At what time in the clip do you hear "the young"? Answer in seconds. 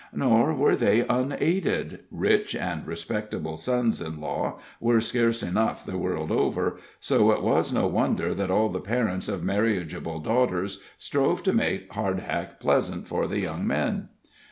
13.27-13.67